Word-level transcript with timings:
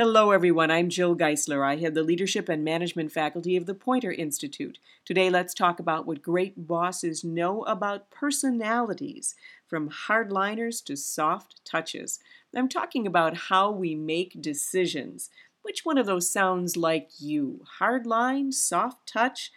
Hello, 0.00 0.30
everyone. 0.30 0.70
I'm 0.70 0.88
Jill 0.88 1.14
Geisler. 1.14 1.62
I 1.62 1.76
head 1.76 1.92
the 1.92 2.02
Leadership 2.02 2.48
and 2.48 2.64
Management 2.64 3.12
faculty 3.12 3.54
of 3.54 3.66
the 3.66 3.74
Poynter 3.74 4.10
Institute. 4.10 4.78
Today, 5.04 5.28
let's 5.28 5.52
talk 5.52 5.78
about 5.78 6.06
what 6.06 6.22
great 6.22 6.66
bosses 6.66 7.22
know 7.22 7.64
about 7.64 8.10
personalities, 8.10 9.34
from 9.68 9.90
hardliners 9.90 10.82
to 10.84 10.96
soft 10.96 11.62
touches. 11.66 12.18
I'm 12.56 12.66
talking 12.66 13.06
about 13.06 13.36
how 13.50 13.70
we 13.70 13.94
make 13.94 14.40
decisions. 14.40 15.28
Which 15.60 15.84
one 15.84 15.98
of 15.98 16.06
those 16.06 16.30
sounds 16.30 16.78
like 16.78 17.10
you? 17.18 17.66
Hardline, 17.78 18.54
soft 18.54 19.06
touch? 19.06 19.52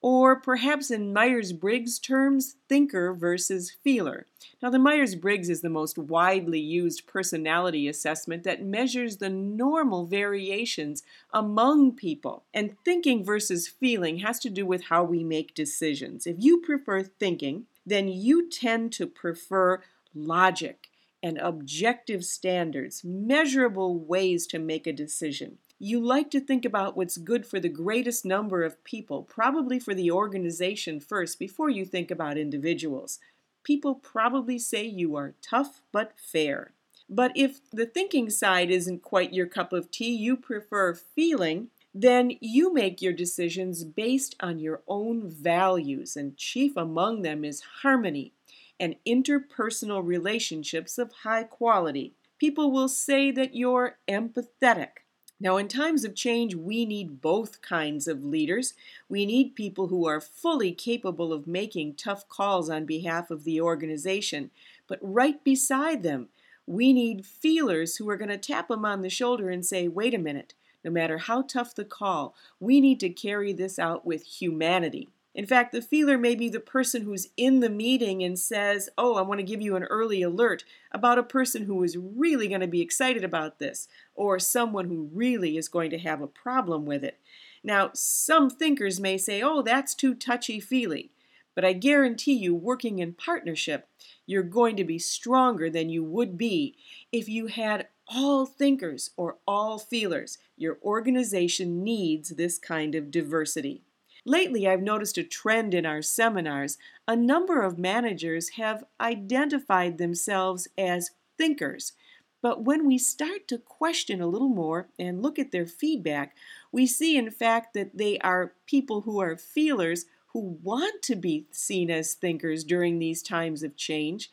Or 0.00 0.36
perhaps 0.36 0.90
in 0.90 1.12
Myers 1.12 1.52
Briggs 1.52 1.98
terms, 1.98 2.56
thinker 2.68 3.12
versus 3.12 3.72
feeler. 3.82 4.26
Now, 4.62 4.70
the 4.70 4.78
Myers 4.78 5.14
Briggs 5.14 5.48
is 5.48 5.60
the 5.60 5.70
most 5.70 5.98
widely 5.98 6.60
used 6.60 7.06
personality 7.06 7.88
assessment 7.88 8.44
that 8.44 8.62
measures 8.62 9.16
the 9.16 9.28
normal 9.28 10.06
variations 10.06 11.02
among 11.32 11.92
people. 11.92 12.44
And 12.54 12.76
thinking 12.84 13.24
versus 13.24 13.66
feeling 13.66 14.18
has 14.18 14.38
to 14.40 14.50
do 14.50 14.64
with 14.66 14.84
how 14.84 15.02
we 15.02 15.24
make 15.24 15.54
decisions. 15.54 16.26
If 16.26 16.36
you 16.38 16.60
prefer 16.60 17.02
thinking, 17.02 17.66
then 17.84 18.08
you 18.08 18.48
tend 18.48 18.92
to 18.94 19.06
prefer 19.06 19.82
logic 20.14 20.88
and 21.22 21.38
objective 21.38 22.24
standards, 22.24 23.02
measurable 23.04 23.98
ways 23.98 24.46
to 24.46 24.58
make 24.58 24.86
a 24.86 24.92
decision. 24.92 25.58
You 25.80 26.00
like 26.00 26.30
to 26.32 26.40
think 26.40 26.64
about 26.64 26.96
what's 26.96 27.16
good 27.16 27.46
for 27.46 27.60
the 27.60 27.68
greatest 27.68 28.24
number 28.24 28.64
of 28.64 28.82
people, 28.82 29.22
probably 29.22 29.78
for 29.78 29.94
the 29.94 30.10
organization 30.10 30.98
first, 30.98 31.38
before 31.38 31.70
you 31.70 31.84
think 31.84 32.10
about 32.10 32.36
individuals. 32.36 33.20
People 33.62 33.94
probably 33.94 34.58
say 34.58 34.84
you 34.84 35.14
are 35.14 35.34
tough 35.40 35.82
but 35.92 36.14
fair. 36.16 36.72
But 37.08 37.32
if 37.36 37.60
the 37.70 37.86
thinking 37.86 38.28
side 38.28 38.70
isn't 38.70 39.02
quite 39.02 39.32
your 39.32 39.46
cup 39.46 39.72
of 39.72 39.90
tea, 39.90 40.14
you 40.14 40.36
prefer 40.36 40.94
feeling, 40.94 41.68
then 41.94 42.32
you 42.40 42.72
make 42.72 43.00
your 43.00 43.12
decisions 43.12 43.84
based 43.84 44.34
on 44.40 44.58
your 44.58 44.82
own 44.88 45.30
values, 45.30 46.16
and 46.16 46.36
chief 46.36 46.76
among 46.76 47.22
them 47.22 47.44
is 47.44 47.62
harmony 47.82 48.32
and 48.80 48.96
interpersonal 49.06 50.04
relationships 50.04 50.98
of 50.98 51.12
high 51.22 51.44
quality. 51.44 52.14
People 52.38 52.70
will 52.70 52.88
say 52.88 53.30
that 53.30 53.54
you're 53.54 53.98
empathetic, 54.08 55.04
now, 55.40 55.56
in 55.56 55.68
times 55.68 56.02
of 56.04 56.16
change, 56.16 56.56
we 56.56 56.84
need 56.84 57.20
both 57.20 57.62
kinds 57.62 58.08
of 58.08 58.24
leaders. 58.24 58.74
We 59.08 59.24
need 59.24 59.54
people 59.54 59.86
who 59.86 60.04
are 60.06 60.20
fully 60.20 60.72
capable 60.72 61.32
of 61.32 61.46
making 61.46 61.94
tough 61.94 62.28
calls 62.28 62.68
on 62.68 62.86
behalf 62.86 63.30
of 63.30 63.44
the 63.44 63.60
organization. 63.60 64.50
But 64.88 64.98
right 65.00 65.42
beside 65.44 66.02
them, 66.02 66.28
we 66.66 66.92
need 66.92 67.24
feelers 67.24 67.96
who 67.96 68.10
are 68.10 68.16
going 68.16 68.30
to 68.30 68.36
tap 68.36 68.68
them 68.68 68.84
on 68.84 69.02
the 69.02 69.08
shoulder 69.08 69.48
and 69.48 69.64
say, 69.64 69.86
wait 69.86 70.12
a 70.12 70.18
minute, 70.18 70.54
no 70.84 70.90
matter 70.90 71.18
how 71.18 71.42
tough 71.42 71.74
the 71.74 71.84
call, 71.84 72.34
we 72.58 72.80
need 72.80 72.98
to 73.00 73.08
carry 73.08 73.52
this 73.52 73.78
out 73.78 74.04
with 74.04 74.24
humanity. 74.24 75.08
In 75.38 75.46
fact, 75.46 75.70
the 75.70 75.80
feeler 75.80 76.18
may 76.18 76.34
be 76.34 76.48
the 76.48 76.58
person 76.58 77.02
who's 77.02 77.28
in 77.36 77.60
the 77.60 77.70
meeting 77.70 78.24
and 78.24 78.36
says, 78.36 78.88
Oh, 78.98 79.14
I 79.14 79.22
want 79.22 79.38
to 79.38 79.46
give 79.46 79.62
you 79.62 79.76
an 79.76 79.84
early 79.84 80.20
alert 80.20 80.64
about 80.90 81.16
a 81.16 81.22
person 81.22 81.66
who 81.66 81.84
is 81.84 81.96
really 81.96 82.48
going 82.48 82.60
to 82.60 82.66
be 82.66 82.80
excited 82.80 83.22
about 83.22 83.60
this, 83.60 83.86
or 84.16 84.40
someone 84.40 84.88
who 84.88 85.08
really 85.14 85.56
is 85.56 85.68
going 85.68 85.90
to 85.90 85.98
have 85.98 86.20
a 86.20 86.26
problem 86.26 86.86
with 86.86 87.04
it. 87.04 87.20
Now, 87.62 87.90
some 87.94 88.50
thinkers 88.50 88.98
may 88.98 89.16
say, 89.16 89.40
Oh, 89.40 89.62
that's 89.62 89.94
too 89.94 90.12
touchy 90.12 90.58
feely. 90.58 91.12
But 91.54 91.64
I 91.64 91.72
guarantee 91.72 92.34
you, 92.34 92.52
working 92.52 92.98
in 92.98 93.12
partnership, 93.12 93.86
you're 94.26 94.42
going 94.42 94.74
to 94.74 94.82
be 94.82 94.98
stronger 94.98 95.70
than 95.70 95.88
you 95.88 96.02
would 96.02 96.36
be 96.36 96.74
if 97.12 97.28
you 97.28 97.46
had 97.46 97.86
all 98.08 98.44
thinkers 98.44 99.10
or 99.16 99.36
all 99.46 99.78
feelers. 99.78 100.38
Your 100.56 100.78
organization 100.82 101.84
needs 101.84 102.30
this 102.30 102.58
kind 102.58 102.96
of 102.96 103.12
diversity. 103.12 103.82
Lately, 104.24 104.68
I've 104.68 104.82
noticed 104.82 105.18
a 105.18 105.24
trend 105.24 105.74
in 105.74 105.86
our 105.86 106.02
seminars. 106.02 106.78
A 107.06 107.16
number 107.16 107.62
of 107.62 107.78
managers 107.78 108.50
have 108.50 108.84
identified 109.00 109.98
themselves 109.98 110.68
as 110.76 111.12
thinkers. 111.36 111.92
But 112.40 112.62
when 112.62 112.86
we 112.86 112.98
start 112.98 113.48
to 113.48 113.58
question 113.58 114.20
a 114.20 114.28
little 114.28 114.48
more 114.48 114.88
and 114.98 115.22
look 115.22 115.38
at 115.38 115.50
their 115.50 115.66
feedback, 115.66 116.36
we 116.70 116.86
see, 116.86 117.16
in 117.16 117.30
fact, 117.30 117.74
that 117.74 117.96
they 117.96 118.18
are 118.18 118.54
people 118.66 119.02
who 119.02 119.20
are 119.20 119.36
feelers 119.36 120.06
who 120.28 120.58
want 120.62 121.02
to 121.02 121.16
be 121.16 121.46
seen 121.50 121.90
as 121.90 122.14
thinkers 122.14 122.62
during 122.62 122.98
these 122.98 123.22
times 123.22 123.62
of 123.62 123.76
change. 123.76 124.30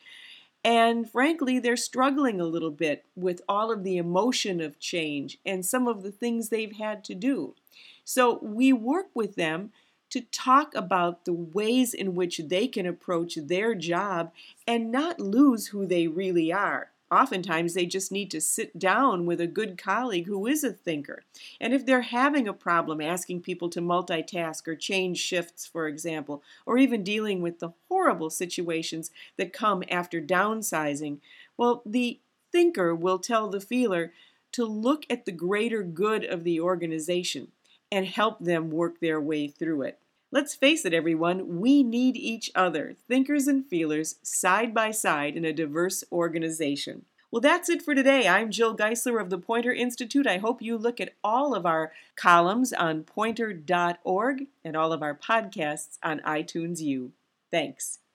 And 0.64 1.10
frankly, 1.10 1.60
they're 1.60 1.78
struggling 1.78 2.42
a 2.42 2.46
little 2.46 2.72
bit 2.72 3.06
with 3.16 3.42
all 3.48 3.72
of 3.72 3.84
the 3.84 3.98
emotion 3.98 4.62
of 4.62 4.80
change 4.80 5.38
and 5.46 5.66
some 5.66 5.88
of 5.88 6.04
the 6.04 6.12
things 6.12 6.50
they've 6.50 6.76
had 6.76 7.04
to 7.06 7.16
do. 7.16 7.56
So 8.06 8.40
we 8.42 8.72
work 8.72 9.08
with 9.14 9.36
them 9.36 9.72
to 10.12 10.22
talk 10.22 10.74
about 10.76 11.26
the 11.26 11.34
ways 11.34 11.94
in 11.94 12.16
which 12.16 12.38
they 12.38 12.68
can 12.68 12.86
approach 12.86 13.36
their 13.36 13.76
job 13.76 14.32
and 14.68 14.92
not 14.92 15.20
lose 15.20 15.68
who 15.68 15.86
they 15.86 16.08
really 16.08 16.54
are. 16.54 16.92
Oftentimes, 17.12 17.74
they 17.74 17.86
just 17.86 18.12
need 18.12 18.32
to 18.32 18.42
sit 18.42 18.80
down 18.80 19.26
with 19.26 19.40
a 19.40 19.48
good 19.48 19.78
colleague 19.78 20.26
who 20.26 20.48
is 20.48 20.64
a 20.64 20.72
thinker. 20.72 21.24
And 21.60 21.74
if 21.74 21.86
they're 21.86 22.02
having 22.02 22.48
a 22.48 22.54
problem 22.54 23.00
asking 23.00 23.42
people 23.42 23.70
to 23.70 23.82
multitask 23.82 24.68
or 24.68 24.76
change 24.76 25.20
shifts, 25.20 25.68
for 25.68 25.88
example, 25.88 26.42
or 26.66 26.78
even 26.78 27.04
dealing 27.04 27.42
with 27.42 27.60
the 27.60 27.74
horrible 27.90 28.30
situations 28.30 29.12
that 29.38 29.54
come 29.54 29.84
after 29.90 30.20
downsizing, 30.20 31.20
well, 31.58 31.84
the 31.86 32.20
thinker 32.52 32.96
will 32.96 33.20
tell 33.20 33.50
the 33.50 33.62
feeler 33.62 34.12
to 34.54 34.66
look 34.66 35.06
at 35.10 35.26
the 35.26 35.32
greater 35.32 35.84
good 35.84 36.24
of 36.24 36.44
the 36.44 36.60
organization 36.60 37.50
and 37.96 38.06
help 38.06 38.40
them 38.40 38.70
work 38.70 39.00
their 39.00 39.22
way 39.22 39.48
through 39.48 39.82
it. 39.84 39.98
Let's 40.30 40.54
face 40.54 40.84
it, 40.84 40.94
everyone, 40.94 41.62
we 41.62 41.82
need 41.82 42.18
each 42.18 42.52
other, 42.54 42.94
thinkers 43.08 43.48
and 43.48 43.66
feelers, 43.66 44.16
side 44.22 44.74
by 44.74 44.92
side 44.92 45.38
in 45.38 45.46
a 45.46 45.54
diverse 45.54 46.04
organization. 46.12 47.06
Well, 47.32 47.40
that's 47.40 47.70
it 47.70 47.82
for 47.82 47.96
today. 47.96 48.28
I'm 48.28 48.52
Jill 48.52 48.76
Geisler 48.76 49.22
of 49.22 49.30
the 49.30 49.38
Poynter 49.38 49.72
Institute. 49.72 50.28
I 50.28 50.40
hope 50.40 50.62
you 50.62 50.78
look 50.78 51.00
at 51.00 51.14
all 51.24 51.56
of 51.56 51.66
our 51.66 51.94
columns 52.18 52.74
on 52.74 53.04
poynter.org 53.04 54.48
and 54.66 54.76
all 54.76 54.92
of 54.92 55.02
our 55.02 55.16
podcasts 55.16 55.98
on 56.04 56.20
iTunes 56.20 56.82
U. 56.82 57.14
Thanks. 57.50 58.00